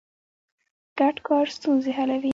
[0.99, 2.29] ګډ کار ستونزې حلوي.